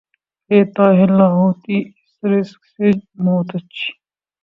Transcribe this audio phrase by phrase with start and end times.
[0.49, 2.87] اے طائر لاہوتی اس رزق سے
[3.23, 3.89] موت اچھی